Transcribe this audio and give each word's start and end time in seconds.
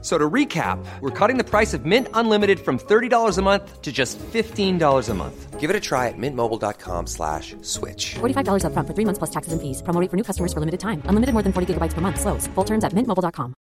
So 0.00 0.16
to 0.16 0.30
recap, 0.30 0.78
we're 1.00 1.10
cutting 1.10 1.38
the 1.38 1.44
price 1.44 1.74
of 1.74 1.84
Mint 1.84 2.06
Unlimited 2.14 2.60
from 2.60 2.78
$30 2.78 3.36
a 3.36 3.42
month 3.42 3.82
to 3.82 3.90
just 3.90 4.16
$15 4.18 5.08
a 5.08 5.14
month. 5.14 5.58
Give 5.58 5.70
it 5.70 5.74
a 5.74 5.80
try 5.80 6.06
at 6.06 6.14
mintmobile.com 6.16 7.08
slash 7.08 7.56
switch. 7.62 8.14
$45 8.20 8.62
upfront 8.62 8.86
for 8.86 8.94
three 8.94 9.04
months 9.04 9.18
plus 9.18 9.30
taxes 9.30 9.52
and 9.52 9.60
fees. 9.60 9.82
Promo 9.82 10.00
rate 10.00 10.08
for 10.08 10.16
new 10.16 10.22
customers 10.22 10.52
for 10.52 10.60
limited 10.60 10.78
time. 10.78 11.02
Unlimited 11.06 11.32
more 11.32 11.42
than 11.42 11.52
40 11.52 11.74
gigabytes 11.74 11.94
per 11.94 12.00
month. 12.00 12.20
Slows. 12.20 12.46
Full 12.54 12.64
terms 12.64 12.84
at 12.84 12.92
mintmobile.com. 12.92 13.54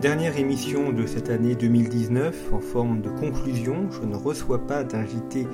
Dernière 0.00 0.38
émission 0.38 0.94
de 0.94 1.06
cette 1.06 1.28
année 1.28 1.54
2019 1.54 2.54
en 2.54 2.60
forme 2.60 3.02
de 3.02 3.10
conclusion. 3.10 3.90
Je 3.90 4.00
ne 4.06 4.16
reçois 4.16 4.66
pas 4.66 4.82
d'invité 4.82 5.46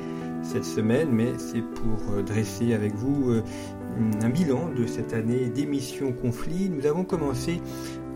cette 0.43 0.65
semaine, 0.65 1.11
mais 1.11 1.33
c'est 1.39 1.63
pour 1.63 2.13
euh, 2.13 2.23
dresser 2.23 2.75
avec 2.75 2.95
vous 2.95 3.31
euh, 3.31 3.43
un 4.23 4.29
bilan 4.29 4.71
de 4.73 4.87
cette 4.87 5.13
année 5.13 5.49
d'émissions 5.49 6.13
conflits. 6.13 6.69
Nous 6.69 6.87
avons 6.87 7.05
commencé 7.05 7.61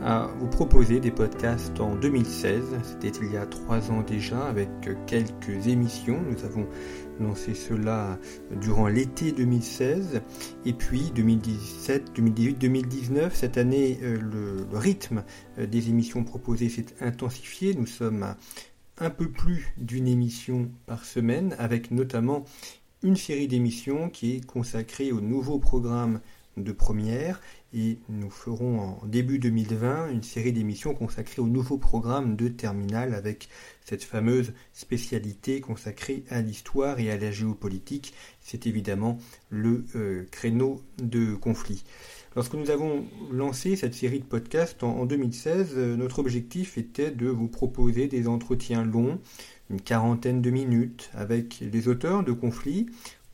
à 0.03 0.31
vous 0.39 0.47
proposer 0.47 0.99
des 0.99 1.11
podcasts 1.11 1.79
en 1.79 1.95
2016, 1.95 2.65
c'était 2.83 3.13
il 3.23 3.33
y 3.33 3.37
a 3.37 3.45
trois 3.45 3.91
ans 3.91 4.03
déjà, 4.03 4.47
avec 4.47 4.69
quelques 5.07 5.67
émissions. 5.67 6.19
Nous 6.31 6.43
avons 6.45 6.67
lancé 7.21 7.53
cela 7.53 8.19
durant 8.63 8.89
l'été 8.89 9.33
2016, 9.33 10.23
et 10.65 10.73
puis 10.73 11.13
2017, 11.15 12.13
2018, 12.15 12.59
2019, 12.59 13.35
cette 13.35 13.59
année, 13.59 13.99
euh, 14.03 14.19
le 14.19 14.79
rythme 14.79 15.23
des 15.59 15.91
émissions 15.91 16.25
proposées 16.25 16.71
s'est 16.71 16.87
intensifié. 17.03 17.75
Nous 17.75 17.87
sommes 17.87 18.23
à 18.23 18.37
un 19.01 19.11
peu 19.11 19.31
plus 19.31 19.73
d'une 19.79 20.07
émission 20.07 20.71
par 20.87 21.05
semaine, 21.05 21.57
avec 21.59 21.91
notamment 21.91 22.45
une 23.03 23.17
série 23.17 23.49
d'émissions 23.49 24.11
qui 24.11 24.37
est 24.37 24.47
consacrée 24.47 25.11
au 25.11 25.21
nouveau 25.21 25.59
programme 25.59 26.21
de 26.63 26.73
première 26.73 27.41
et 27.73 27.99
nous 28.09 28.31
ferons 28.31 28.81
en 28.81 29.07
début 29.07 29.39
2020 29.39 30.11
une 30.11 30.23
série 30.23 30.53
d'émissions 30.53 30.95
consacrée 30.95 31.41
au 31.41 31.47
nouveau 31.47 31.79
programme 31.79 32.37
de 32.37 32.49
terminale 32.49 33.15
avec 33.15 33.49
cette 33.85 34.05
fameuse 34.05 34.53
spécialité 34.73 35.61
consacrée 35.61 36.25
à 36.31 36.41
l'histoire 36.41 36.99
et 36.99 37.11
à 37.11 37.17
la 37.17 37.31
géopolitique. 37.31 38.13
C'est 38.41 38.67
évidemment 38.67 39.19
le 39.51 39.85
euh, 39.95 40.25
créneau 40.31 40.83
de 40.99 41.35
conflit. 41.35 41.85
Lorsque 42.37 42.55
nous 42.55 42.71
avons 42.71 43.05
lancé 43.33 43.75
cette 43.75 43.95
série 43.95 44.21
de 44.21 44.25
podcasts 44.25 44.85
en, 44.85 45.05
2016, 45.05 45.73
euh, 45.75 45.97
notre 45.97 46.21
objectif 46.21 46.79
était 46.79 47.11
de 47.11 47.27
vous 47.27 47.49
proposer 47.49 48.07
des 48.07 48.29
entretiens 48.29 48.85
longs, 48.85 49.19
une 49.69 49.81
quarantaine 49.81 50.41
de 50.41 50.51
minutes, 50.51 51.11
avec 51.15 51.59
les 51.61 51.89
auteurs 51.89 52.23
de 52.23 52.33
conflits, 52.33 52.87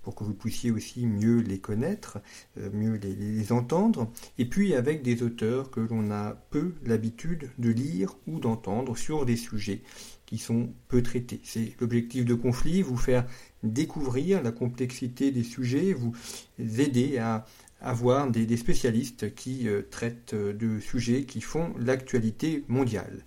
pour 0.07 0.15
que 0.15 0.23
vous 0.23 0.35
puissiez 0.35 0.71
aussi 0.71 1.05
mieux 1.05 1.41
les 1.41 1.59
connaître, 1.59 2.19
euh, 2.59 2.71
mieux 2.73 2.95
les, 2.95 3.51
entendre, 3.51 4.09
et 4.39 4.45
puis 4.45 4.73
avec 4.73 5.03
des 5.03 5.25
auteurs 5.25 5.73
que 5.73 5.81
l'on 5.81 6.13
a 6.13 6.35
peu 6.51 6.75
l'habitude 6.85 7.51
de 7.59 7.71
lire 7.71 8.17
ou 8.29 8.39
d'entendre 8.39 8.97
sur 8.97 9.27
des 9.27 9.35
sujets 9.35 9.83
qui 10.25 10.39
sont 10.39 10.69
peu 10.87 11.03
traités. 11.03 11.41
C'est 11.43 11.73
l'objectif 11.81 12.25
de 12.25 12.35
conflit, 12.35 12.83
vous 12.83 12.97
faire 12.97 13.27
découvrir 13.65 14.45
la 14.45 14.53
complexité 14.53 15.33
des 15.33 15.43
sujets, 15.43 15.93
vous 15.93 16.15
aider 16.61 17.19
à 17.19 17.45
avoir 17.81 18.31
des, 18.31 18.57
spécialistes 18.57 19.35
qui 19.35 19.69
euh, 19.69 19.83
traitent 19.91 20.35
euh, 20.35 20.53
de 20.53 20.79
sujets 20.79 21.25
qui 21.25 21.41
font 21.41 21.75
l'actualité 21.81 22.63
mondiale. 22.69 23.25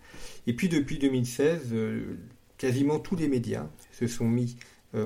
Et 0.48 0.54
puis 0.54 0.70
depuis 0.70 0.98
2016, 0.98 1.74
euh, 1.74 2.16
quasiment 2.58 3.00
tous 3.00 3.18
les 3.18 3.28
médias 3.28 3.68
se 3.92 4.08
sont 4.08 4.30
mis 4.30 4.56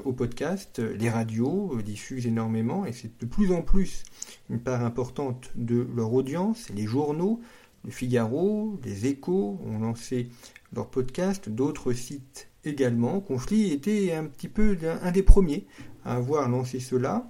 au 0.06 0.14
podcast, 0.14 0.80
les 0.80 1.10
radios 1.10 1.78
diffusent 1.84 2.26
énormément 2.26 2.86
et 2.86 2.94
c'est 2.94 3.20
de 3.20 3.26
plus 3.26 3.52
en 3.52 3.62
plus 3.62 4.04
une 4.50 4.60
part 4.60 4.84
importante 4.84 5.52
de 5.56 5.86
leur 5.96 6.14
audience, 6.14 6.70
les 6.70 6.86
journaux, 6.86 7.42
le 7.84 7.92
Figaro, 7.92 8.80
les 8.86 9.08
échos 9.08 9.60
ont 9.66 9.80
lancé 9.80 10.30
leur 10.74 10.90
podcast, 10.90 11.50
d'autres 11.50 11.92
sites 11.92 12.48
également. 12.64 13.20
Conflit 13.20 13.72
était 13.72 14.14
un 14.14 14.26
petit 14.26 14.48
peu 14.48 14.78
un 15.02 15.12
des 15.12 15.24
premiers 15.24 15.66
à 16.06 16.16
avoir 16.16 16.48
lancé 16.50 16.80
cela 16.80 17.28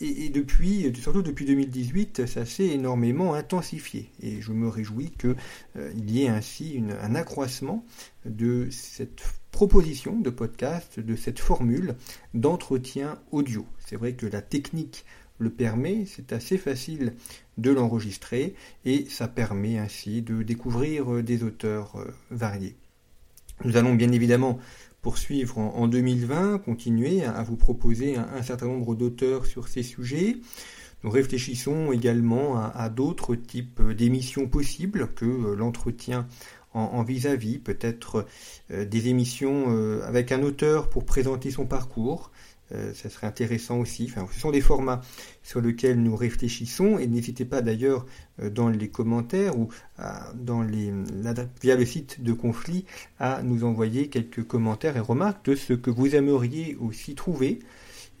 et, 0.00 0.30
depuis, 0.30 0.90
surtout 1.00 1.22
depuis 1.22 1.44
2018, 1.44 2.26
ça 2.26 2.46
s'est 2.46 2.68
énormément 2.68 3.34
intensifié. 3.34 4.10
Et 4.22 4.40
je 4.40 4.52
me 4.52 4.68
réjouis 4.68 5.10
qu'il 5.10 5.36
euh, 5.76 5.92
y 6.06 6.24
ait 6.24 6.28
ainsi 6.28 6.82
un 7.02 7.14
accroissement 7.14 7.84
de 8.24 8.68
cette 8.70 9.22
proposition 9.50 10.18
de 10.18 10.30
podcast, 10.30 11.00
de 11.00 11.16
cette 11.16 11.38
formule 11.38 11.96
d'entretien 12.32 13.18
audio. 13.30 13.66
C'est 13.86 13.96
vrai 13.96 14.14
que 14.14 14.26
la 14.26 14.40
technique 14.40 15.04
le 15.38 15.50
permet, 15.50 16.04
c'est 16.06 16.32
assez 16.32 16.58
facile 16.58 17.14
de 17.58 17.70
l'enregistrer 17.70 18.54
et 18.84 19.06
ça 19.06 19.28
permet 19.28 19.78
ainsi 19.78 20.22
de 20.22 20.42
découvrir 20.42 21.14
euh, 21.14 21.22
des 21.22 21.42
auteurs 21.42 21.96
euh, 21.96 22.10
variés. 22.30 22.76
Nous 23.64 23.76
allons 23.76 23.94
bien 23.94 24.12
évidemment 24.12 24.58
poursuivre 25.02 25.58
en, 25.58 25.88
2020, 25.88 26.58
continuer 26.58 27.24
à, 27.24 27.42
vous 27.42 27.56
proposer 27.56 28.16
un, 28.16 28.42
certain 28.42 28.66
nombre 28.66 28.94
d'auteurs 28.94 29.46
sur 29.46 29.68
ces 29.68 29.82
sujets. 29.82 30.36
Nous 31.02 31.10
réfléchissons 31.10 31.92
également 31.92 32.58
à, 32.58 32.88
d'autres 32.90 33.34
types 33.34 33.80
d'émissions 33.82 34.46
possibles 34.48 35.08
que 35.14 35.24
euh, 35.24 35.54
l'entretien 35.54 36.26
en 36.72 37.02
vis-à-vis, 37.02 37.58
peut-être 37.58 38.26
euh, 38.70 38.84
des 38.84 39.08
émissions 39.08 39.66
euh, 39.68 40.02
avec 40.06 40.30
un 40.30 40.42
auteur 40.42 40.88
pour 40.88 41.04
présenter 41.04 41.50
son 41.50 41.66
parcours, 41.66 42.30
euh, 42.72 42.92
ça 42.94 43.10
serait 43.10 43.26
intéressant 43.26 43.78
aussi. 43.78 44.12
Ce 44.32 44.40
sont 44.40 44.50
des 44.50 44.60
formats 44.60 45.00
sur 45.42 45.60
lesquels 45.60 46.00
nous 46.00 46.16
réfléchissons 46.16 46.98
et 46.98 47.06
n'hésitez 47.06 47.44
pas 47.44 47.62
d'ailleurs 47.62 48.06
euh, 48.40 48.50
dans 48.50 48.68
les 48.68 48.88
commentaires 48.88 49.58
ou 49.58 49.68
les, 50.68 50.92
via 51.60 51.76
le 51.76 51.84
site 51.84 52.22
de 52.22 52.32
conflit 52.32 52.84
à 53.18 53.42
nous 53.42 53.64
envoyer 53.64 54.08
quelques 54.08 54.46
commentaires 54.46 54.96
et 54.96 55.00
remarques 55.00 55.44
de 55.46 55.54
ce 55.54 55.72
que 55.72 55.90
vous 55.90 56.14
aimeriez 56.14 56.76
aussi 56.80 57.14
trouver. 57.14 57.60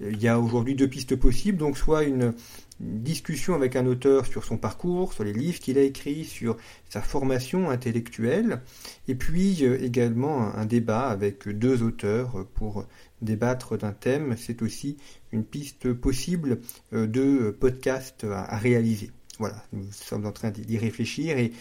Euh, 0.02 0.10
il 0.12 0.22
y 0.22 0.28
a 0.28 0.38
aujourd'hui 0.38 0.74
deux 0.74 0.88
pistes 0.88 1.16
possibles, 1.16 1.58
donc 1.58 1.76
soit 1.78 2.04
une, 2.04 2.34
discussion 2.80 3.54
avec 3.54 3.76
un 3.76 3.84
auteur 3.84 4.24
sur 4.24 4.44
son 4.44 4.56
parcours, 4.56 5.12
sur 5.12 5.22
les 5.22 5.34
livres 5.34 5.60
qu'il 5.60 5.76
a 5.76 5.82
écrits, 5.82 6.24
sur 6.24 6.56
sa 6.88 7.02
formation 7.02 7.68
intellectuelle, 7.68 8.62
et 9.06 9.14
puis 9.14 9.62
également 9.64 10.54
un 10.54 10.64
débat 10.64 11.08
avec 11.08 11.46
deux 11.46 11.82
auteurs 11.82 12.46
pour 12.54 12.86
débattre 13.20 13.76
d'un 13.76 13.92
thème, 13.92 14.34
c'est 14.38 14.62
aussi 14.62 14.96
une 15.32 15.44
piste 15.44 15.92
possible 15.92 16.60
euh, 16.94 17.06
de 17.06 17.50
podcast 17.50 18.24
à, 18.24 18.56
réaliser. 18.56 19.10
Voilà, 19.40 19.64
nous 19.72 19.90
sommes 19.90 20.26
en 20.26 20.32
train 20.32 20.50
d'y 20.50 20.76
réfléchir 20.76 21.38
et, 21.38 21.52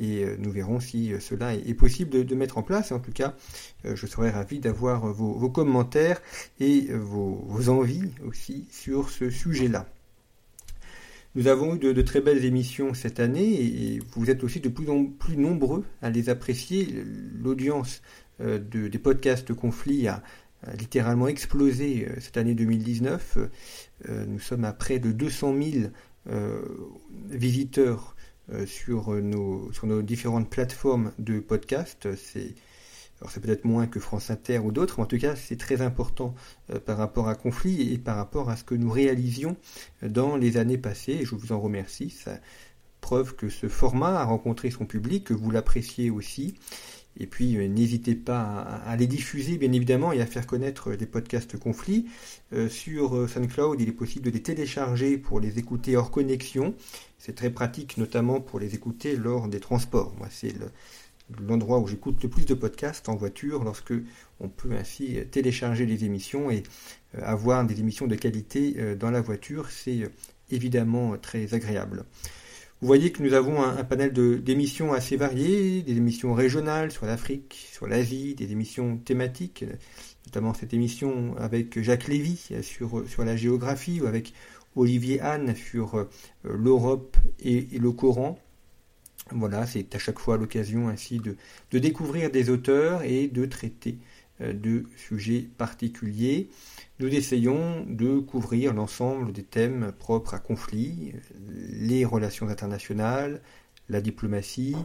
euh, 0.00 0.34
nous 0.40 0.50
verrons 0.50 0.80
si 0.80 1.12
euh, 1.12 1.20
cela 1.20 1.54
est 1.54 1.74
possible 1.74 2.24
de, 2.24 2.34
mettre 2.34 2.58
en 2.58 2.64
place. 2.64 2.90
En 2.90 2.98
tout 2.98 3.12
cas, 3.12 3.36
je 3.84 4.06
serais 4.08 4.30
ravi 4.30 4.58
d'avoir 4.58 5.06
vos, 5.12 5.48
commentaires 5.48 6.20
et 6.58 6.88
vos, 6.92 7.68
envies 7.68 8.10
aussi 8.26 8.66
sur 8.72 9.08
ce 9.10 9.30
sujet-là. 9.30 9.86
Nous 11.36 11.46
avons 11.46 11.76
eu 11.76 11.78
de, 11.78 12.02
très 12.02 12.20
belles 12.20 12.44
émissions 12.44 12.92
cette 12.92 13.20
année 13.20 13.62
et 13.62 14.00
vous 14.16 14.30
êtes 14.30 14.42
aussi 14.42 14.58
de 14.58 14.68
plus 14.68 14.90
en 14.90 15.04
plus 15.04 15.36
nombreux 15.36 15.84
à 16.02 16.10
les 16.10 16.30
apprécier. 16.30 17.04
L'audience 17.40 18.02
des 18.40 18.98
podcasts 18.98 19.54
conflits 19.54 20.08
a, 20.08 20.24
littéralement 20.78 21.28
explosé 21.28 22.06
euh, 22.08 22.20
cette 22.20 22.36
année 22.36 22.54
2019. 22.54 23.38
Euh, 24.08 24.24
nous 24.26 24.40
sommes 24.40 24.64
à 24.64 24.72
près 24.72 24.98
de 24.98 25.12
200 25.12 25.54
000 25.60 25.84
euh, 25.84 25.88
visiteurs 27.30 28.16
sur, 28.66 29.12
nos, 29.12 29.72
sur 29.72 29.86
nos 29.86 30.02
différentes 30.02 30.50
plateformes 30.50 31.12
de 31.18 31.40
podcast. 31.40 32.08
C'est 32.16 32.54
peut-être 33.40 33.64
moins 33.64 33.86
que 33.86 34.00
France 34.00 34.30
Inter 34.30 34.58
ou 34.58 34.72
d'autres, 34.72 34.96
mais 34.98 35.04
en 35.04 35.06
tout 35.06 35.18
cas 35.18 35.36
c'est 35.36 35.56
très 35.56 35.80
important 35.80 36.34
par 36.86 36.98
rapport 36.98 37.28
à 37.28 37.34
Conflit 37.34 37.92
et 37.92 37.98
par 37.98 38.16
rapport 38.16 38.50
à 38.50 38.56
ce 38.56 38.64
que 38.64 38.74
nous 38.74 38.90
réalisions 38.90 39.56
dans 40.02 40.36
les 40.36 40.56
années 40.56 40.78
passées. 40.78 41.24
Je 41.24 41.34
vous 41.34 41.52
en 41.52 41.60
remercie. 41.60 42.10
Ça 42.10 42.38
preuve 43.00 43.34
que 43.34 43.48
ce 43.48 43.68
format 43.68 44.20
a 44.20 44.24
rencontré 44.24 44.70
son 44.70 44.84
public, 44.84 45.24
que 45.24 45.34
vous 45.34 45.50
l'appréciez 45.50 46.10
aussi. 46.10 46.54
Et 47.18 47.26
puis 47.26 47.56
euh, 47.56 47.66
n'hésitez 47.66 48.14
pas 48.14 48.42
à, 48.84 48.96
les 48.96 49.06
diffuser 49.06 49.58
bien 49.58 49.72
évidemment 49.72 50.12
et 50.12 50.20
à 50.20 50.26
faire 50.26 50.46
connaître 50.46 50.92
les 50.92 51.06
podcasts 51.06 51.58
conflits. 51.58 52.06
Euh, 52.52 52.68
sur 52.68 53.16
euh, 53.16 53.26
SoundCloud, 53.26 53.80
il 53.80 53.88
est 53.88 53.92
possible 53.92 54.26
de 54.26 54.30
les 54.30 54.42
télécharger 54.42 55.18
pour 55.18 55.40
les 55.40 55.58
écouter 55.58 55.96
hors 55.96 56.10
connexion. 56.10 56.74
C'est 57.18 57.34
très 57.34 57.50
pratique 57.50 57.96
notamment 57.96 58.40
pour 58.40 58.60
les 58.60 58.74
écouter 58.74 59.16
lors 59.16 59.48
des 59.48 59.60
transports. 59.60 60.14
Moi, 60.18 60.28
c'est 60.30 60.54
l'endroit 61.40 61.80
où 61.80 61.86
j'écoute 61.88 62.22
le 62.22 62.28
plus 62.28 62.46
de 62.46 62.54
podcasts 62.54 63.08
en 63.08 63.16
voiture 63.16 63.64
lorsque 63.64 63.94
on 64.40 64.48
peut 64.48 64.72
ainsi 64.72 65.18
télécharger 65.30 65.84
les 65.84 66.04
émissions 66.04 66.50
et 66.50 66.62
avoir 67.20 67.66
des 67.66 67.80
émissions 67.80 68.06
de 68.06 68.14
qualité 68.14 68.96
dans 68.96 69.10
la 69.10 69.20
voiture, 69.20 69.68
c'est 69.70 70.10
évidemment 70.50 71.18
très 71.18 71.52
agréable. 71.52 72.04
Vous 72.80 72.86
voyez 72.86 73.10
que 73.10 73.24
nous 73.24 73.32
avons 73.32 73.60
un, 73.60 73.82
panel 73.82 74.12
d'émissions 74.12 74.92
assez 74.92 75.16
variées, 75.16 75.82
des 75.82 75.96
émissions 75.96 76.32
régionales 76.32 76.92
sur 76.92 77.06
l'Afrique, 77.06 77.66
sur 77.72 77.88
l'Asie, 77.88 78.36
des 78.36 78.52
émissions 78.52 78.98
thématiques, 78.98 79.64
notamment 80.26 80.54
cette 80.54 80.72
émission 80.72 81.36
avec 81.38 81.82
Jacques 81.82 82.06
Lévy 82.06 82.50
sur, 82.62 83.02
sur 83.08 83.24
la 83.24 83.34
géographie, 83.34 84.00
ou 84.00 84.06
avec 84.06 84.32
Olivier 84.76 85.20
Hahn 85.20 85.56
sur 85.56 86.06
l'Europe 86.44 87.16
et, 87.40 87.66
le 87.80 87.90
Coran. 87.90 88.38
Voilà, 89.32 89.66
c'est 89.66 89.94
à 89.96 89.98
chaque 89.98 90.20
fois 90.20 90.36
l'occasion 90.36 90.88
ainsi 90.88 91.18
de, 91.18 91.36
découvrir 91.78 92.30
des 92.30 92.48
auteurs 92.48 93.02
et 93.02 93.26
de 93.26 93.44
traiter 93.44 93.98
euh, 93.98 94.17
de 94.40 94.84
sujets 94.96 95.48
particuliers. 95.58 96.48
Nous 97.00 97.08
essayons 97.08 97.84
de 97.88 98.18
couvrir 98.18 98.74
l'ensemble 98.74 99.32
des 99.32 99.42
thèmes 99.42 99.92
propres 99.98 100.34
à 100.34 100.38
conflit, 100.38 101.12
les 101.48 102.04
relations 102.04 102.48
internationales, 102.48 103.40
la 103.88 104.00
diplomatie, 104.00 104.76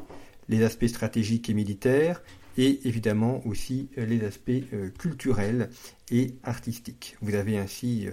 les 0.50 0.64
aspects 0.64 0.88
stratégiques 0.88 1.50
et 1.50 1.54
militaires, 1.54 2.22
et 2.58 2.88
évidemment 2.88 3.46
aussi 3.48 3.90
euh, 3.98 4.06
les 4.06 4.24
aspects 4.24 4.52
euh, 4.74 4.90
culturels 5.00 5.70
et 6.12 6.36
artistiques. 6.44 7.16
Vous 7.22 7.34
avez 7.34 7.58
ainsi 7.58 8.08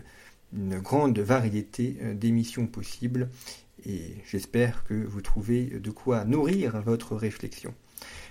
une 0.53 0.79
grande 0.79 1.19
variété 1.19 1.99
d'émissions 2.15 2.67
possibles 2.67 3.29
et 3.87 4.17
j'espère 4.27 4.85
que 4.85 4.95
vous 4.95 5.21
trouvez 5.21 5.65
de 5.67 5.91
quoi 5.91 6.25
nourrir 6.25 6.81
votre 6.83 7.17
réflexion. 7.17 7.75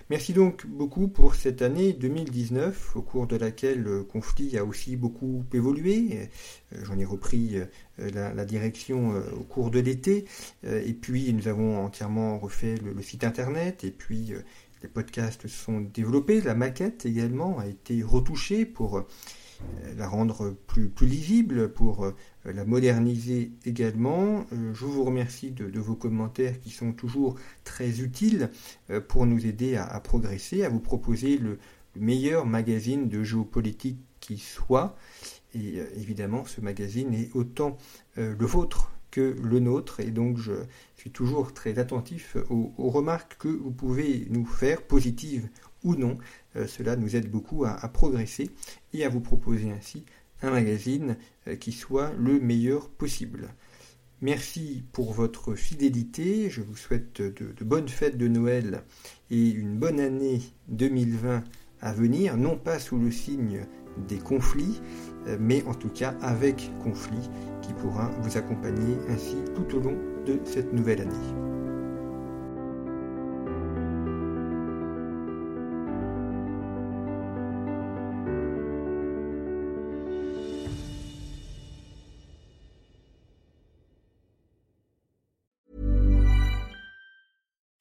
Merci 0.09 0.33
donc 0.33 0.65
beaucoup 0.65 1.07
pour 1.07 1.35
cette 1.35 1.61
année 1.61 1.93
2019, 1.93 2.95
au 2.95 3.03
cours 3.03 3.27
de 3.27 3.35
laquelle 3.35 3.83
le 3.83 4.03
conflit 4.03 4.57
a 4.57 4.65
aussi 4.65 4.95
beaucoup 4.95 5.45
évolué. 5.53 6.29
Euh, 6.73 6.83
j'en 6.83 6.97
ai 6.97 7.05
repris 7.05 7.57
euh, 7.57 8.31
la, 8.33 8.43
direction 8.43 9.13
euh, 9.13 9.21
au 9.39 9.43
cours 9.43 9.69
de 9.69 9.79
l'été, 9.79 10.25
et 10.63 10.93
puis 10.93 11.31
nous 11.31 11.47
avons 11.47 11.85
entièrement 11.85 12.39
refait 12.39 12.77
le, 12.77 12.99
site 13.03 13.23
internet, 13.23 13.83
et 13.83 13.91
puis 13.91 14.33
les 14.81 14.89
podcasts 14.89 15.43
se 15.43 15.47
sont 15.47 15.81
développés, 15.81 16.41
la 16.41 16.55
maquette 16.55 17.05
également 17.05 17.59
a 17.59 17.67
été 17.67 18.01
retouchée 18.01 18.65
pour 18.65 19.05
la 19.97 20.07
rendre 20.07 20.55
plus, 20.67 20.89
plus 20.89 21.07
lisible, 21.07 21.71
pour 21.71 22.05
euh, 22.05 22.15
la 22.45 22.65
moderniser 22.65 23.51
également. 23.65 24.45
Euh, 24.53 24.73
je 24.73 24.85
vous 24.85 25.03
remercie 25.03 25.51
de, 25.51 25.79
vos 25.79 25.95
commentaires 25.95 26.59
qui 26.59 26.69
sont 26.69 26.93
toujours 26.93 27.35
très 27.63 28.01
utiles 28.01 28.49
euh, 28.89 29.01
pour 29.01 29.25
nous 29.25 29.45
aider 29.45 29.75
à, 29.75 29.99
progresser, 29.99 30.63
à 30.63 30.69
vous 30.69 30.79
proposer 30.79 31.37
le, 31.37 31.59
meilleur 31.95 32.45
magazine 32.45 33.09
de 33.09 33.23
géopolitique 33.23 33.99
qui 34.19 34.37
soit. 34.37 34.95
Et 35.55 35.79
évidemment, 35.97 36.45
ce 36.45 36.61
magazine 36.61 37.13
est 37.15 37.35
autant 37.35 37.77
le 38.15 38.45
vôtre 38.45 38.91
que 39.09 39.35
le 39.41 39.59
nôtre, 39.59 39.99
et 39.99 40.11
donc 40.11 40.37
je 40.37 40.53
suis 40.95 41.09
toujours 41.09 41.51
très 41.51 41.79
attentif 41.79 42.37
aux, 42.51 42.89
remarques 42.89 43.37
que 43.39 43.47
vous 43.47 43.71
pouvez 43.71 44.27
nous 44.29 44.45
faire, 44.45 44.83
positives 44.83 45.49
ou 45.83 45.95
non. 45.95 46.17
cela 46.67 46.95
nous 46.95 47.15
aide 47.15 47.29
beaucoup 47.29 47.65
à 47.65 47.87
progresser 47.87 48.49
et 48.93 49.05
à 49.05 49.09
vous 49.09 49.21
proposer 49.21 49.71
ainsi 49.71 50.03
un 50.41 50.51
magazine 50.51 51.17
euh, 51.47 51.55
qui 51.55 51.71
soit 51.71 52.13
le 52.17 52.39
meilleur 52.39 52.89
possible. 52.89 53.49
Merci 54.21 54.83
pour 54.91 55.13
votre 55.13 55.55
fidélité, 55.55 56.49
je 56.49 56.61
vous 56.61 56.75
souhaite 56.75 57.21
de, 57.21 57.63
bonnes 57.63 57.87
fêtes 57.87 58.17
de 58.17 58.27
Noël 58.27 58.83
et 59.31 59.49
une 59.49 59.77
bonne 59.77 59.99
année 59.99 60.41
2020 60.67 61.43
à 61.81 61.93
venir, 61.93 62.35
non 62.35 62.57
pas 62.57 62.79
sous 62.79 62.97
le 62.97 63.11
signe 63.11 63.65
des 64.09 64.17
conflits, 64.17 64.81
euh, 65.27 65.37
mais 65.39 65.63
en 65.63 65.73
tout 65.73 65.89
cas 65.89 66.15
avec 66.21 66.69
conflit 66.83 67.29
qui 67.61 67.73
pourra 67.73 68.09
vous 68.21 68.37
accompagner 68.37 68.97
ainsi 69.07 69.37
tout 69.55 69.77
au 69.77 69.79
long 69.79 69.97
de 70.25 70.39
cette 70.43 70.73
nouvelle 70.73 71.01
année. 71.01 71.58